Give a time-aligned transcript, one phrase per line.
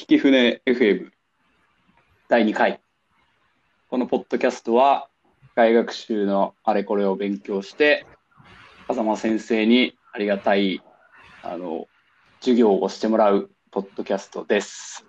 [0.00, 1.10] 引き船 FM
[2.28, 2.80] 第2回。
[3.90, 5.08] このポッドキャストは、
[5.56, 8.06] 外学習のあれこれを勉強して、
[8.86, 10.80] 風間先生にありがたい、
[11.42, 11.88] あの、
[12.38, 15.04] 授業をしてもらうポッドキャストです。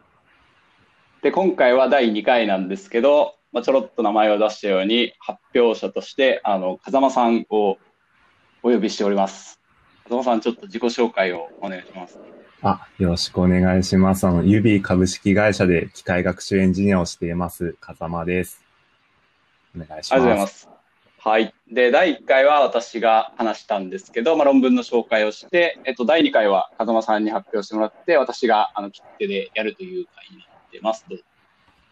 [1.22, 7.78] で、今回は第2回なんですけど、まあ、ちょろっと名前を出したように、発表者として、あの、風間さんを
[8.64, 9.59] お呼びしております。
[10.10, 12.18] 風間さん、ちょっと自己紹介をお願いします。
[12.64, 14.26] あ、よろしくお願いします。
[14.26, 18.66] あの、ユビー株式会社で機械学習エンジニアをしています、風間です。
[19.76, 20.14] お願いします。
[20.14, 20.70] ありがとうございます。
[21.20, 21.54] はい。
[21.72, 31.16] で、第1回は私が話したんですけど、まあ、論文の紹介をして、えっと、第2回は風間さんに発表してもらって、私が、あの、切手でやるという回になってますと。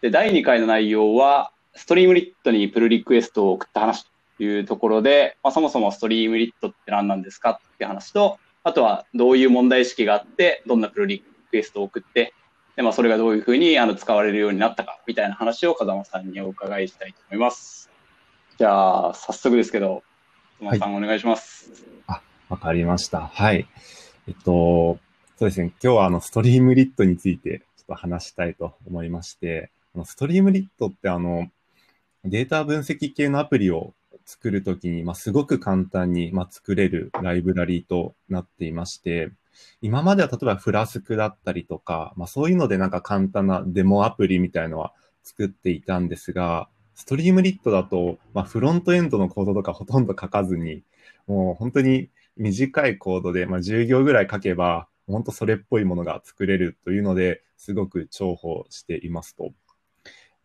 [0.00, 4.10] で、第2回の内容は、ストリームリットにプルリクエストを送った話と
[4.44, 12.34] いうところで、まあ、そもそもストリームリットって何なんですかって話と、あとはどういう問題意識があって、どんなプルリクエストを送って、
[12.76, 17.90] で、まあ、それがどういうふうにあの使われるようになったか、みたいな話を風間さんにお伺いしたいと思います。
[18.58, 20.02] じゃあ、早速ですけど、
[20.58, 21.72] 風間さんお願いします。
[22.48, 23.26] わかりました。
[23.26, 23.68] はい。
[24.26, 24.98] えっと、
[25.36, 25.72] そうですね。
[25.82, 29.70] 今日はあの、ストリームリットについてちょっと話したいと思いまして、
[30.04, 31.48] ストリームリットってあの、
[32.24, 33.94] データ分析系のアプリを
[34.28, 39.30] 作るときに、まあ、すごく簡単に、まあ、作れるライブラリーとなっていまして、
[39.80, 44.92] 今までは例えばフラスクだったりとか、まあ、そういうのでなんか簡単なデモアプリみたいのは
[45.24, 50.82] 作っていたんですが、ストリームリットだと、まあ、フロントエンドのコードとかほとんど書かずに、
[51.26, 59.52] もう本当に短いコードで、まあ、10行ぐらい書けば、本当それっぽいものが作れるというので、すごく重宝していますと。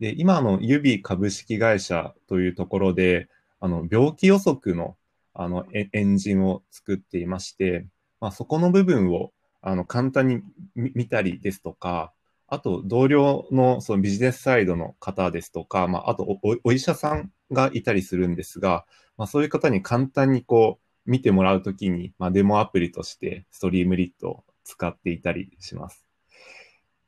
[0.00, 3.28] で、今の指株式会社というところで、
[3.64, 4.94] あの、病気予測の、
[5.32, 7.86] あの、エンジンを作っていまして、
[8.20, 10.42] まあ、そこの部分を、あの、簡単に
[10.74, 12.12] 見たりですとか、
[12.46, 18.84] あと、同僚のそのビジネスサイドの方ですとか、まあ、あとお、おお医者さんがいたりするんですが、
[19.16, 26.04] まあ、そういう方に簡単にこう、見てもらうときに、まあ、デモアプリとして、ストリームリットを使っていたりします。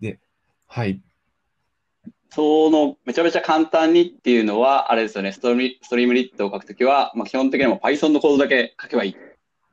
[0.01, 0.21] で、
[0.67, 1.03] はい。
[2.31, 9.17] その、めちゃめちゃ簡単にっていうのは、あれですよね、ストリームリットを書くときは、まあ、基本的にも Python のコードだけ書けばいい。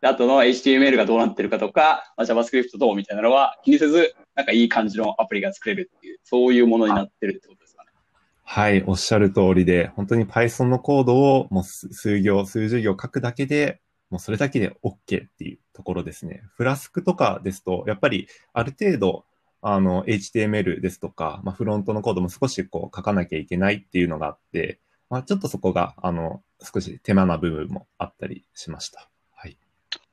[0.01, 7.89] あとの HTML がどうなってるかとか、まあ、JavaScript どうみたいなのは気にせず、なんかいい感じのアプリが作れるっていう、そういうものになってるってことですかね。
[8.43, 14.93] はい、おっしゃる通りで、本当に Python のコードをもう数数行、数十行書くだけで、もうそれだけで OK
[15.25, 16.43] っていうところですね。
[16.55, 19.25] フラスクとかですと、やっぱりある程度、
[19.65, 24.79] あの、HTML ですとか、まあ、フロントのコードも少しこう書かなきゃいけないっていうのがあって、
[25.09, 29.09] まあ、ちょっとそこが、あの、少し手間な部分もあったりしました。
[29.31, 29.57] はい。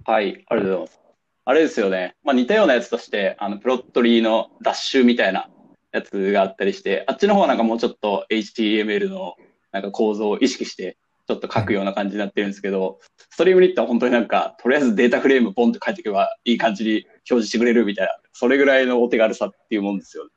[0.04, 1.00] はい、ありがとうございます。
[1.46, 2.14] あれですよね。
[2.22, 5.50] まあ、似たようなやつとして、あの、プロットリーのダッシュみたいな
[5.90, 9.34] やつがあったりして、あっちの方はなんかもうちょっと HTML の
[9.72, 10.96] なんか構造を意識して、
[11.30, 12.98] ちょっと書くような感じになってるんですけど、
[13.30, 20.28] ストリームリットは本当になんか、とりあえずデータフレームポンと書いておけばいい感じに表示してくれるみたいな、それぐらいのお手軽さっていうもんですよ。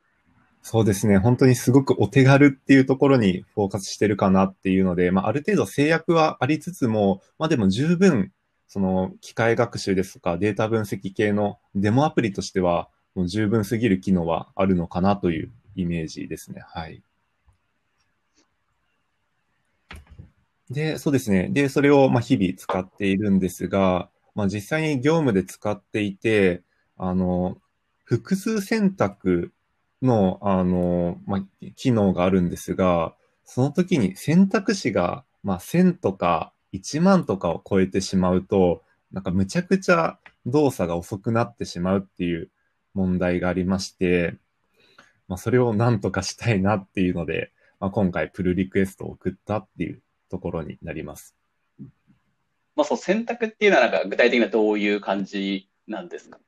[0.61, 1.17] そうですね。
[1.17, 8.31] 本当にすごくお手軽っていうところにフォーカスしてるかなっていうので、まあ、ある程度制約はありつつも、まあ、でも十分、
[8.67, 16.61] その機械学習ですとかデータ分析系のデモアプリとしては、もう十分すぎる機能はあるのかなというイメージですね。
[16.65, 17.01] はい。
[20.69, 21.49] で、そうですね。
[21.49, 26.63] で、それをまあ日々使っているんですが、まあ、実際に業務で使っていて、
[26.97, 27.57] あの、
[28.03, 29.53] 複数選択
[30.01, 33.15] の、あの、まあ、機能があるんですが、
[33.45, 42.49] その時に選択肢が、まあ、1000とか1万とかを超えてしまうと、なんかむちゃくちゃ動作が遅くなってしまうっていう
[42.93, 44.37] 問題がありまして、
[45.27, 50.01] まあ、それをなんとかしたいなっていうので、まあ、今回プルリクエストを送ったっていう
[50.33, 51.35] ところになります。
[52.75, 56.39] まあそう、選択っていうのはなんか具体的にはどういう感じなんですか？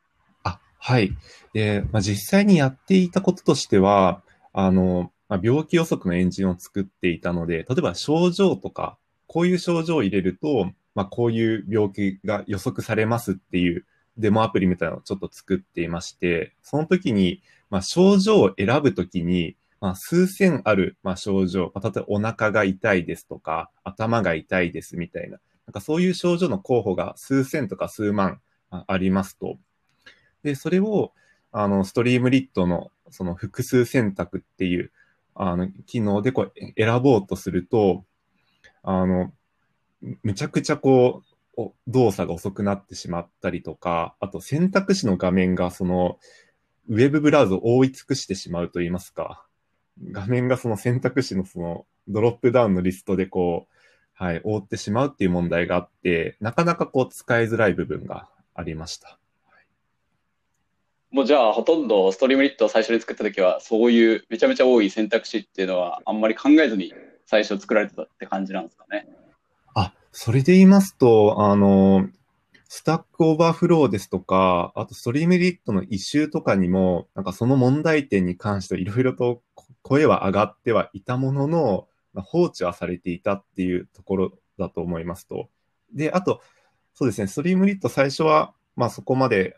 [0.44, 1.12] あ、はい。
[1.54, 8.98] で、まあ、実際にやっていたこととしては、あの、まあ、病気予測のエンジンを作っていたので、例えば症状とか、
[9.28, 13.86] こういう症状を入れると、まあ、こういう病気が予測されますっていう
[14.18, 19.56] デモアプリみたいなのをちょっと作っていまして、その時に、まあ、症状を選ぶときに、
[19.86, 25.38] まあ、数千ある、まあ、症状、まあ、例えばお腹が痛いですとか、頭が痛いですみたいな、
[25.68, 28.42] なんかそういう症状の候補が数千とか数万
[28.72, 29.60] ありますと。
[30.42, 31.14] で、それを、
[31.52, 34.92] あの、ストリームリットの、その複数選択っていう、
[35.36, 38.06] あの、機能でこう選ぼうとすると、
[38.82, 39.34] あの、
[40.24, 41.22] むちゃくちゃこ
[41.60, 46.18] う、動作が遅くなってしまったりとか、あと選択肢の画面がその、
[46.90, 49.46] ウェブブラウザを覆い尽くしてしまうといいますか、
[50.12, 53.74] 画面がその選択肢のそのドロップダウンのリストでこう、
[54.14, 59.18] はい、覆ってしまうっていう問題があって、なかなかこう使いづらい部分がありました。
[61.12, 66.94] もうじゃあ、ほとんど Streamlit を最初に作った時は、そういうめちゃめちゃ多い選択肢っていうのは、あんまり考えずに
[67.26, 69.08] 最初作られてたって感じなんですかね？
[69.76, 72.10] あ、それで言いますと、あの、
[72.68, 79.42] Stack Overflow ですとか、あと Streamlit の issue とかにも、なんかその問題点に関していろいろと
[79.86, 85.50] 声は上がってはいたものの、放置はされていたっていうところだと思いますと。
[85.94, 86.42] で、あと、
[86.96, 89.58] そうですね、ストリームリット最初は、まあそこまで、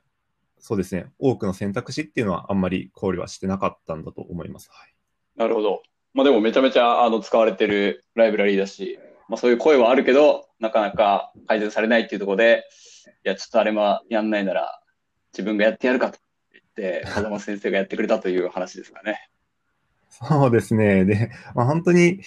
[0.59, 4.69] そうですね、多くの選択肢っていうのはあんまり考慮はしてなかったんだと思います。
[4.69, 4.93] はい、
[5.37, 5.81] なるほど。
[6.13, 8.99] まあでもめちゃめちゃあの使われてるライブラリーだし、
[9.29, 12.65] まあそういう声はあるけど、なかなか改善されないっていうところで、
[13.23, 14.81] いや、ちょっとあれもやんないなら
[15.31, 16.17] 自分がやってやるかと
[16.51, 19.29] 言って、風間先生がやってくれたという話ですかね。
[20.09, 21.05] そうですね。
[21.05, 22.21] で、まあ本当に、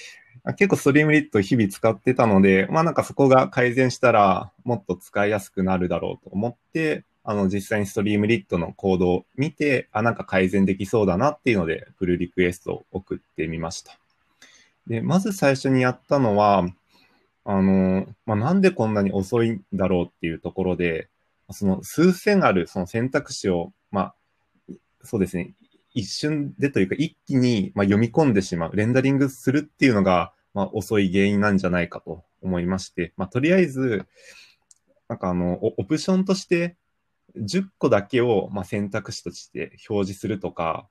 [0.57, 13.99] 結構ストリームリット日々使ってたので、まあなんかそこが改善したらもっと使いやすくなるだろうと思って、あの実際にストリームリットのコードを見て、あ、なんか改善できそうだなっていうので、フルリクエストを送ってみました。
[14.87, 16.67] で、まず最初にやったのは、
[17.45, 21.09] あの、まあ、なんでこんなに遅いんだろうっていうところで、
[21.51, 24.15] その数千あるその選択肢を、まあ、
[25.03, 25.53] そうですね、
[25.93, 34.07] 一瞬でというか一気にま読み込んでしまう、レンダリングするっていうのが、まあ、遅い原因なんじゃないかと思いまして、まあ、とりあえず、
[35.09, 36.77] なんかあの、オプションとして
[37.37, 40.89] 10個だけをま選択肢として表示するとか、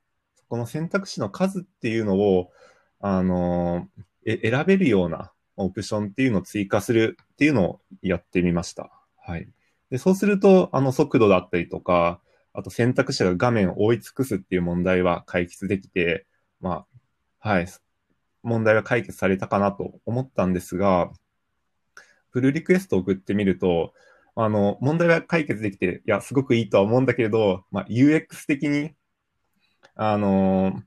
[0.48, 2.52] この選択肢の数っていうのを、
[3.00, 3.88] あの、
[4.26, 8.92] え選べるようなオプションっていうのを追加するっていうのをやってみました。
[9.18, 9.48] はい。
[9.90, 12.20] で、そうすると、あの、速度だったりとか、
[12.54, 16.26] あと選択肢が画面を覆い尽くすっていう問題は解決できて、
[16.60, 16.86] ま
[17.42, 17.68] あ、はい、
[18.44, 21.12] 問題は解決されたかなと思ったんですが、
[22.32, 23.94] プルリクエストを送ってみると、
[24.36, 28.94] あの、問題は解決できて、いや、すごくいいとは思うんだけれど、まあ、UX 的に、
[29.96, 30.82] あの、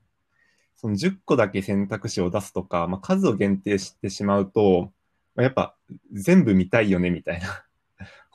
[0.75, 4.91] その10個だけ選択肢を出すとか、まあ、数を限定してしまうと、
[5.35, 5.75] まあ、やっぱ
[6.11, 7.63] 全部見たいよね、みたいな。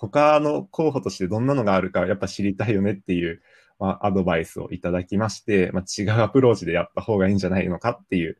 [0.01, 3.43] 他の候補としてどんなのがあるか、やっぱ知りたいよねっていう、
[3.81, 8.39] まあ、アドバイスをいただきまして、まあ、違うアプローチでやった方がいいんじゃないのかっていう、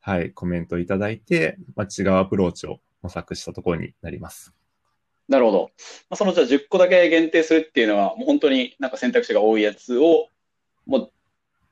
[0.00, 4.54] はい、コメントをいただいて、まあ、違うアプローチを模索したところになります。
[5.28, 5.70] なるほど。
[6.08, 10.28] まあ、そのじゃあ10個だけ限定するっていうのは、もう本当になんか選択肢が多いやつを、
[10.86, 11.12] もう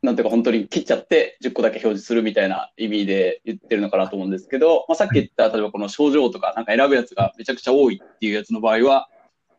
[0.04, 9.08] なんていうか本当に切っちゃって10個だけ表示するみたいな意味で言ってるのかなと思うんですけど、まあ、さっき言った例えばこの症状とかなんか選ぶやつがめちゃくちゃ多いっていうやつの場合は、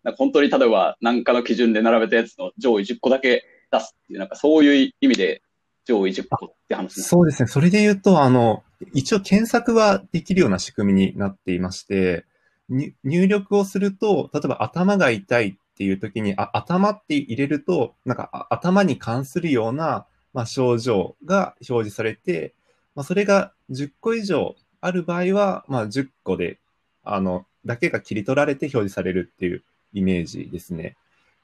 [0.03, 5.41] なんか本当に例えば何かの基準で並べたやつの上位10個だけ出すっていう、なんかそういう意味で
[5.85, 7.47] 上位10個って話そうですね。
[7.47, 8.63] それで言うと、あの、
[8.93, 12.25] 一応検索はできるような仕組みになっていまして、
[12.69, 20.05] 入力をすると、例えば頭が痛いっていう時に、あ、頭って入れると、なんか頭に関するような
[20.35, 22.53] まあ、症状が表示されて、
[22.93, 26.59] まあ、それが10個以上ある場合は、まあ、10個で、
[27.05, 30.97] あの、だけが切り取られて表示されるっていうイメージですね。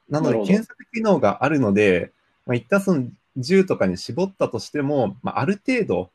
[0.09, 2.11] なので、検索機能があるので、
[2.45, 3.07] まあ、一旦その
[3.37, 6.11] 10とかに絞ったとしても、まあ、ある程度、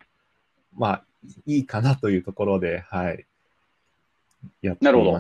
[0.77, 1.05] まあ、
[1.47, 3.25] いいかなというところで、はい。
[4.61, 4.85] やってみました。
[4.85, 5.13] なるほど。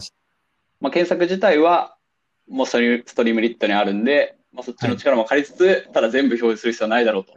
[0.83, 1.97] まあ、検索自体は、
[2.51, 7.35] もうストリームリットにあるんで、まあ、そっちの力も借りつつ、はい、ただ全部表示する必要はないだろうと。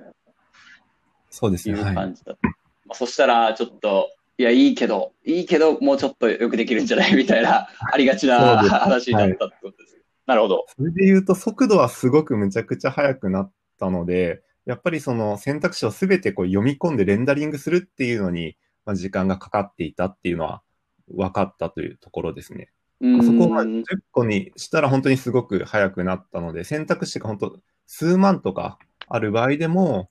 [1.29, 1.77] そうですね。
[1.77, 2.31] いう感じだ。
[2.31, 2.51] はい、ま
[2.91, 7.15] あ、そしたら、ちょっと、いや、いいけど、いいけど、もうちょっとよくできるんじゃない？
[7.15, 9.95] みたいな、 ありがちな話になったってことです。
[9.95, 10.65] はい、なるほど。
[10.75, 20.61] それで言うと、速度はすごくむちゃくちゃ速くなったので、やっぱりその選択肢をすべてこう読み込んでレンダリングするっていうのに、まあ、時間がかかっていたっていうのは
[21.07, 22.69] 分かったというところですね。
[23.01, 28.77] そこを10個にしたら本当にすごく早くなったので、選択肢が本当数万とか
[29.07, 30.09] ある場合でも、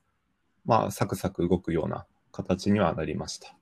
[0.65, 3.55] まあ、サクサク動くような形にはなりました。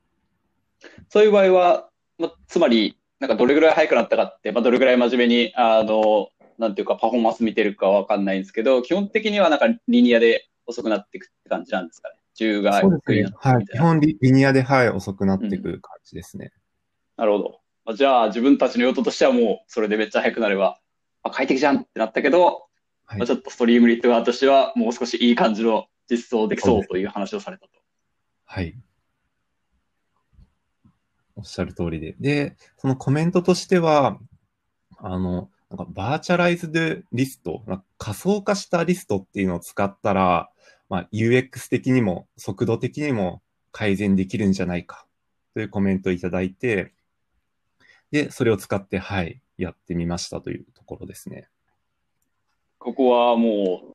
[1.10, 12.15] そういう場合は、ま、つまり、なんかどれぐらい早くなったかって、まあ、どれぐらい真面目に、あの、なんていうかパフォーマンス見てるかわかんないんですけど、基本的にはなんかリニアで遅くなっていくって感じなんですかね。
[12.39, 13.65] 10がゆっくりなってはい。
[13.65, 16.51] 基本リニアで、はい、遅くなっていく感じですね。
[17.17, 17.60] うん、なるほど。
[17.96, 20.79] じゃあ自分たちの用途としてはもうそれでめっちゃ速くなれば、
[21.24, 22.67] あ、快適じゃんってなったけど、
[23.06, 27.72] はい、まあ、ちょっとストリームリット側としてはもう少しいい感じの実装できそうという話をされたと。
[28.46, 28.75] はい。
[31.36, 32.15] おっしゃる通りで。
[32.20, 34.20] で、そのコメントとしては、
[34.98, 36.79] あの、なんかバーチャライズド
[37.12, 37.62] リスト、
[37.98, 40.50] 仮想化したリストっていうのを使ったら、
[40.89, 43.41] まあ、UX 的にも速度的にも
[43.72, 45.06] 改善できるんじゃないか
[45.53, 46.94] というコメントをいただいて、
[48.12, 51.50] で、それを使って、はい、やってみましたというところですね。
[52.78, 53.94] ここはもう、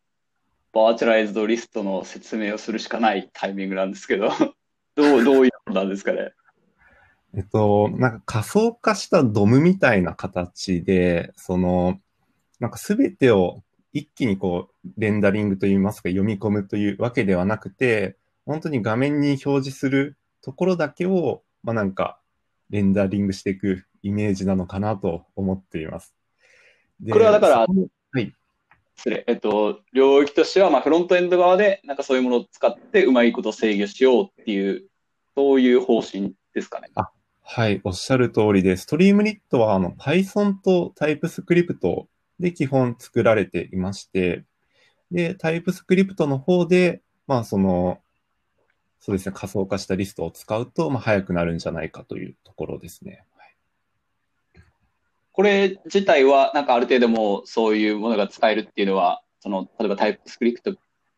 [0.73, 4.31] バーチャライズドリストの説明をするしかないタイミングなんですけど、
[4.97, 6.33] どう、どういうことなんですかね？
[7.35, 12.01] えっと、なんか仮想化したドムみたいな形で、その、
[12.61, 22.19] なんかすべてを一気にこう、レンダリングといいますか、読み込むというわけではなくて、本当に画面に表示するところだけを、まあなんか、
[22.71, 26.15] レンダリングしていくイメージなのかなと思っています。
[27.11, 28.33] これはだから、はい。
[28.97, 29.25] 失礼。
[29.27, 34.85] えっと、領域としては、まあ、フロントエンド側で、なんかそういうものを使って、うまいこと制御しようっていう、
[35.37, 36.89] そういう方針ですかね。
[36.95, 37.11] あ、
[37.43, 42.07] はい、おっしゃる通りで、ストリームリットは、あの、Python と TypeScript
[42.39, 44.45] で基本作られていまして、
[45.11, 47.99] で、TypeScript の方で、まあ、その、
[49.01, 53.25] そうですね、仮想化したリストを使うと、まあ、早くなるんじゃないかというところですね。
[55.33, 60.75] これ自体は、なんかある程度もそういうものが使えるっていうのは、その、例えばタイプスクリプト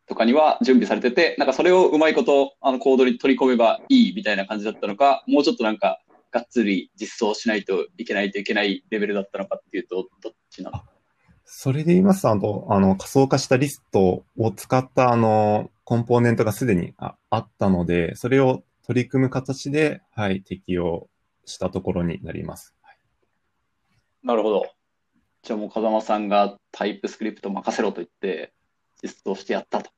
[0.07, 5.99] とかには準備されてて、なんかそれをうまいこと、あの、コードに取り込めばいいみたいな感じだったのか、もうちょっとなんか、
[6.31, 10.81] がっつり実装しないといけないといけないレベルだったのかっていうと、どっちなの？
[11.45, 21.07] それで言いますと、あの、あの仮想化したリストを使ったあの、コンポーネントがすでにあったので、それを取り組む形で、はい、適用
[21.45, 22.74] したところになります。
[24.25, 24.65] なるほど。
[25.43, 28.53] じゃあもう風間さんがタイプスクリプト任せろと言って
[29.03, 29.91] 実装してやったと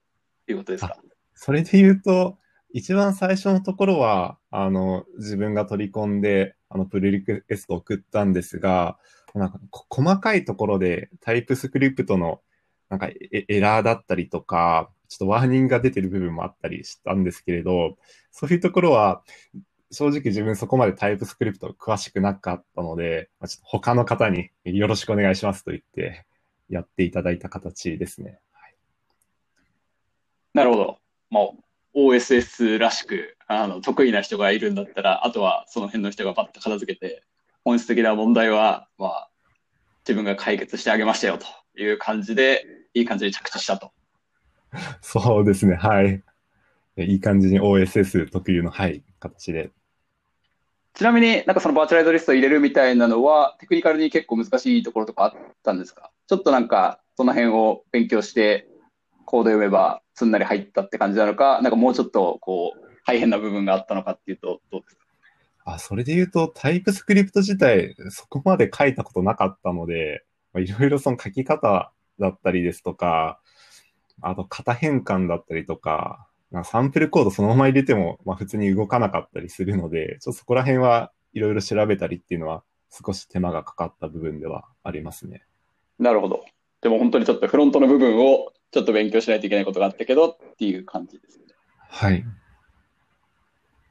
[0.50, 0.98] いうことですか？
[1.34, 2.38] それで言うと、
[2.74, 8.98] 一番最初のところは、あの、自分が取り込んで、あの、プルリクエストを送ったんですが、
[9.34, 12.42] なんか、細かいところでタイプスクリプトの、
[12.90, 17.98] なんかエ、エラーだったりとか、ちょっとワーニングが出てる部分もあったりしたんですけれど、
[18.32, 19.24] そういうところは、
[19.92, 26.26] 正直自分そこまでタイプスクリプト詳しくなかったので、まあ、ちょっと他の方によろしくお願いしますと言って
[26.70, 28.40] やっていただいた形ですね。
[28.52, 28.76] はい、
[30.54, 31.00] なるほど。
[31.30, 31.44] まあ、
[31.96, 37.24] OSS らしくあの得意な人がいるんだったら、あとはその辺の人がバッと片付けて、
[37.64, 39.30] 本質的な問題は、まあ、
[40.08, 43.92] 自分が解決してあげましたよという感じで、いい感じに着地したと。
[45.02, 46.24] そうですね、はい。
[47.04, 49.72] いい感じに OSS 特有の、はい、形で。
[50.94, 56.12] ちなみになんかそのバーチャライズリストを入れるみたいなのは、テクニカルに結構難しいところとかあったんですか？
[56.28, 58.68] ちょっとなんか、その辺を勉強して、
[59.26, 65.06] コード読めばすんなり入ったって感じなのか、なんかもうちょっとこう、大変な部分があったのかっていうと、どうですか？
[65.66, 70.24] あ、それで言うと、タイプスクリプト自体、そこまで書いたことなかったので、
[70.56, 73.40] いろいろその書き方だったりですとか、
[74.22, 76.28] あと型変換だったりとか、
[76.64, 85.44] サンプルコードそのまま入れても、まあ、普通に動かなかったりするので、ちょっとそこら辺はいろいろ調べたりっていうのは少し手間がかかった部分ではありますね。
[86.00, 86.46] なるほど。
[86.82, 91.46] でも本当にちょっとフロントの部分をちょっと勉強しないといけないことがあったけどっていう感じですね。
[91.90, 92.24] はい。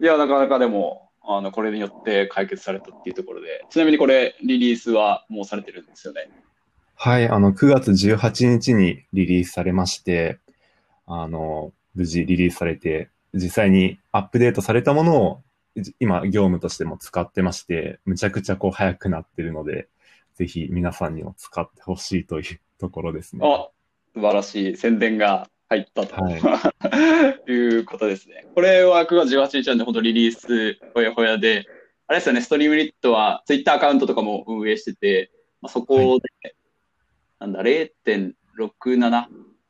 [0.01, 6.29] いや、なかなかでも、あの、これによって解決されたっていうところで、ちなみにこれ、リリースはもうされてるんですよね。
[6.95, 10.39] はい、あの、9月18日にリリースされまして、
[11.07, 15.43] あの、無事リリースされて、実際にアップデートされたものを
[15.99, 19.89] 今業務としても使ってまして、むちゃくちゃこう早くなってるので、
[20.35, 23.41] ぜひ皆さんにも使ってほしいというところですね。
[23.43, 23.69] あ、
[24.15, 26.31] 素晴らしい宣伝が入ったと、は
[27.47, 28.47] い、 いうことですね。
[28.55, 31.65] これは9月18日なんで本当リリースほやほやで、
[32.07, 36.17] あれですよね、ストリームリットはツイッターアカウントとかも運営してて、まあ、そこで、は
[36.51, 36.55] い、
[37.41, 39.11] なんだ、0.67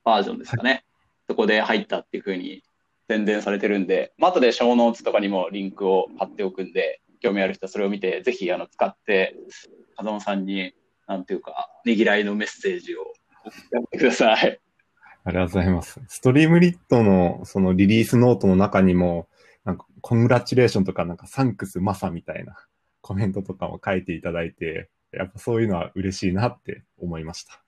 [0.05, 0.86] バージョンですかね。
[1.29, 2.63] そこで入ったっていうふうに
[3.09, 9.35] 宣伝されてるんで、まあ、後で小ノーツとかにもリンクを貼っておくんで、興味ある人はそれを見て、ぜひあの使って、
[9.97, 10.75] 風間さんに、
[11.07, 13.15] なんていうか、ねぎらいのメッセージを
[13.73, 14.61] やってください。
[15.25, 16.01] ありがとうございます。
[16.09, 19.29] ストリームリットのそのリリースノートの中にも、
[19.65, 22.57] なんか、コングラチュレーションとか、なんか、サンクスマサみたいな
[23.01, 27.66] コメントとかも書いていただいて、やっぱそういうのは嬉しいなって思いました。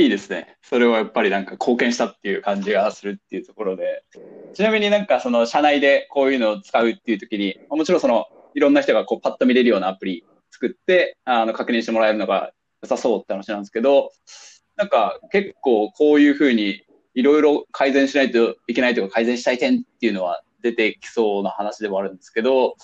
[0.00, 0.56] いいですね。
[0.62, 4.02] それをやっぱりなんか貢献したっていう感じがするっていうところで。
[4.54, 12.52] ちなみになんかその社内でこういうのを使うっていう時に、もちろんそのいろんな人がこうパッと見れるようなアプリ作って、あの確認してもらえるのが
[12.82, 14.10] 良さそうって話なんですけど、
[14.76, 22.74] なんか結構こういうふうにいろいろ改善しないといけないとか改善したい点っていうのは出てきそうな話でもあるんですけど、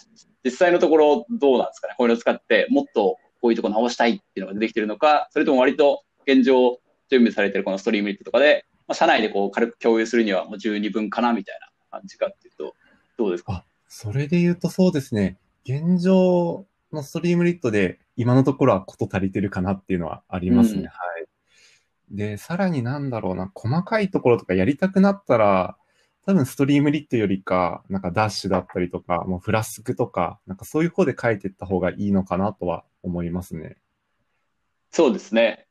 [0.45, 1.95] 実際のところどうなんですかね？
[1.97, 6.79] こういうのを使ってもっとこういうとこ直したいっていうのが出てきてるのか、それとも割と現状
[7.11, 12.75] 準備されてるこのストリームリットとかで、まあ、社内でこう軽く共有するにはもう十二分かなみたいな感じかっていうと、
[13.17, 13.53] どうですか？
[13.53, 15.39] あ、それで言うとそうですね。
[15.65, 20.81] 現状のストリームリットで今のところはこと足りてるかなっていうのはありますね。
[20.81, 21.27] うん、はい。
[22.11, 25.77] で、さらになんだろうな、細かいところとかやりたくなったら、
[26.25, 33.77] 多分ストリームリットよりか、なんかダッシュだったりとか、もうフラスクとか、なんかそういう方で書いていった方がいいのかなとは思いますね。
[34.93, 35.66] そうですね。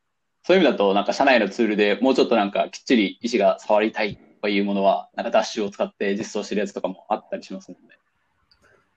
[0.46, 7.98] そういう意味だと、なんか社内のツールでもうちょっとなんかきっちり意思が触りたいというものは、なんかダッシュを使って実装してるやつとかもあったりしますもんね。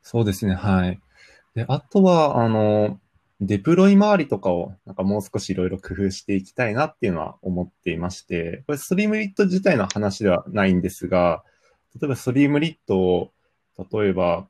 [0.02, 1.00] そうですね、はい。
[1.54, 3.00] で、あとは、あの、
[3.40, 11.44] デプロイ周りとかをなんかもう少しいろいろ工夫していきたいなっていうのは思っていまして、これストリームリット自体の話ではないんですが、
[11.98, 13.32] 例えばストリームリットを、
[13.90, 14.46] 例えば、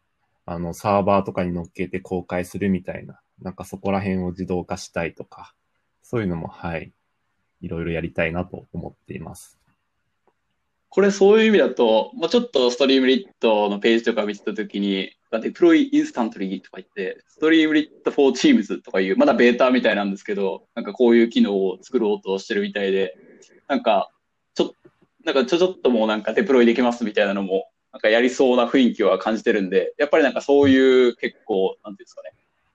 [0.46, 5.54] あの、サーバーとかに乗っけて公開するみたいな、なんかそこら辺を自動化したいとか、
[6.10, 6.90] そういうのも、はい、
[7.60, 9.58] いろいろやりたいなと思っています。
[10.88, 23.14] これそういう意味だと、もうちょっとストリームリットのページとか見てたときに、デプロイインスタントリーとか言って、ストリームリット for Teams とかいう、まだベータみたいなんですけど、なんかこういう機能を作ろうとしてるみたいで、
[23.66, 24.10] なんか、
[24.54, 24.72] ちょ、
[25.26, 32.32] なんかちょちょっともうなんかデプロイできますみたいなのも、なんかやりそうな雰囲気は感じてるんで、やっぱりなんかそういう結構、なんていうんですかね、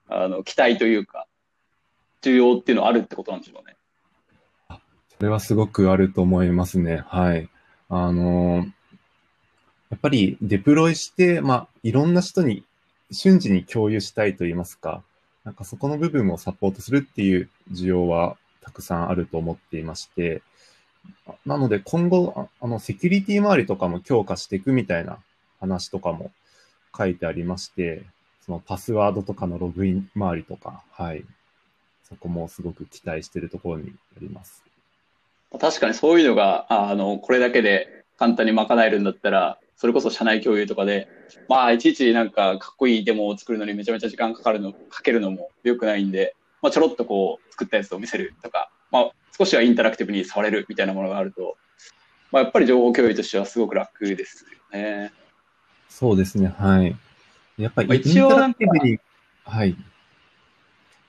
[0.08, 1.26] あの、期待というか、
[2.24, 3.76] 重要っていうのはあるってことなんでしょうね。
[5.18, 7.04] それはすごくあると思いますね。
[7.06, 7.48] はい。
[7.88, 8.66] あの、
[9.90, 12.64] やっぱりデプロイして、まあ、いろんな人に
[13.10, 15.02] 瞬時に共有したいといいますか、
[15.44, 20.42] なんかそこの部分をサポートするっていう需要はたくさんあると思っていまして、
[21.44, 25.18] なので今後、あの、セキュリティ周りとかも強化していくみたいな
[25.60, 26.32] 話とかも
[26.96, 28.02] 書いてありまして、
[28.46, 31.24] そのパスワードとかのログイン周りとか、はい。
[32.08, 34.62] そこもすごく期待しているところにあります。
[35.58, 41.08] 確かにそういうのが、あの、これだけで簡単に賄えるんだったら、それこそ社内共有とかで、
[41.48, 51.56] まあ、いちいちなんかかっこいいデモを作るのにめちゃめちゃ時間かかるの、かけるのも良くないんで、まあ、ちょろっとこう、作ったやつを見せるとか、まあ、少しはインタラクティブに触れるみたいなものがあると、
[52.30, 55.12] まあ、やっぱり情報共有としてはすごく楽ですよね。
[55.88, 56.96] そうですね、はい。
[57.56, 58.98] やっぱりインタラクティブに、
[59.44, 59.76] はい。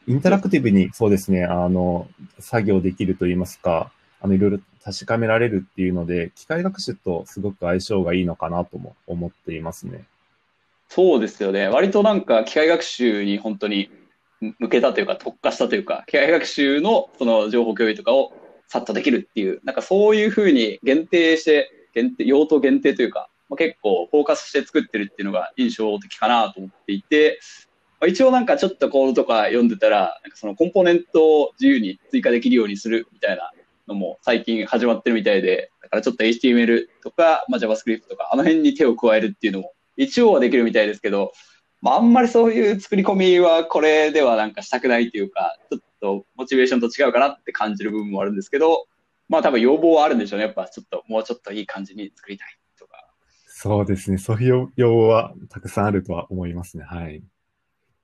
[0.07, 2.07] インタラクティブに、そうですね、あの、
[2.39, 3.91] 作業できるといいますか、
[4.21, 10.05] あの、いろいろ確かめられるっていうので、機械学習とすごく相性がいいのかなとも思っていますね。
[10.89, 11.67] そうですよね。
[11.67, 13.89] 割となんか機械学習に本当に
[14.59, 18.33] 向けたというか特化したというか、機械学習のその情報共有とかを
[18.67, 27.39] さっとできるっていう、なんかそういうふうに限定して、限定、用途限定というか、まあ、結構フォーカスして作ってるっていうのが印象的かなと思っていて、
[28.07, 33.51] 一応なんかちょっとコードとか読んでたら、なんかそのコンポーネントを自由に追加できるようにするみたいな
[33.87, 41.31] のも最近始まってるみたいで、だからちょっと HTML とか、まあ、JavaScript とか、あの辺に手を加えるっていうのも一応はできるみたいですけど、
[41.81, 48.87] まあ、あんまりそういう作り込みはこれではなんかしたくないというか、ちょっとモチベーションと違うかなって感じる部分もあるんですけど、
[49.29, 50.45] まあ多分要望はあるんでしょうね。
[50.45, 53.07] やっぱちょっともうちょっといい感じに作りたいとか。
[53.47, 54.17] そうですね。
[54.17, 56.83] そういう要望はたくさんあるとは思いますね。
[56.83, 57.23] はい。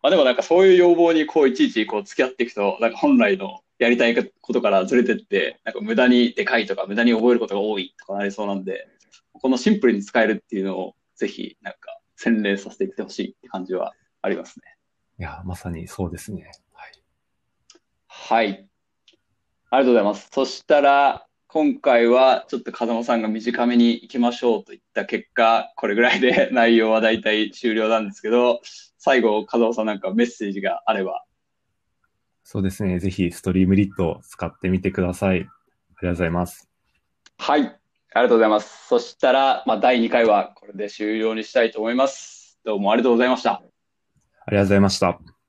[0.01, 8.87] まあでもなんかそういう要望にこういちいちこう付き合っていくと、なんか本来のやりたいことからずれてって、なんか無駄にでかいとか、無駄に覚えることが多いとかなりそうなんで、
[9.33, 14.75] このシンプルに使えるっていうのを、ぜひ、なんか、洗練させていってほしいって感じはありますね。
[15.19, 16.51] いや、まさにそうですね。
[16.73, 16.91] はい。
[18.07, 18.47] はい。
[18.49, 18.65] あり
[19.71, 20.29] がとうございます。
[20.31, 28.61] そしたら、今回はちょっと風間さんが短めに行きましょうといった結果、これぐらいで内容は大体終了なんですけど、
[29.03, 31.25] 最後、風間さんなんかメッセージがあれば
[32.43, 32.99] そうですね。
[32.99, 35.37] ぜひ、ストリームリット使ってみてください。
[35.37, 35.49] ありが
[36.01, 36.69] とうございます。
[37.39, 37.61] はい。
[37.61, 37.79] あり
[38.13, 38.87] がとうございます。
[38.87, 42.59] そしたら、まあ、第2回はこれで終了にしたいと思います。
[42.63, 43.53] どうもありがとうございました。
[43.53, 45.40] ありがとうございました。